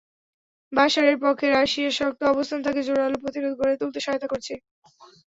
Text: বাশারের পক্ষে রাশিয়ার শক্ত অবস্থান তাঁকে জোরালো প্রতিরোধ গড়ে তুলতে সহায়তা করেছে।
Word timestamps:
বাশারের 0.73 1.17
পক্ষে 1.23 1.47
রাশিয়ার 1.49 1.97
শক্ত 1.99 2.21
অবস্থান 2.25 2.59
তাঁকে 2.65 2.81
জোরালো 2.87 3.17
প্রতিরোধ 3.23 3.53
গড়ে 3.59 3.79
তুলতে 3.81 3.99
সহায়তা 4.01 4.27
করেছে। 4.29 4.53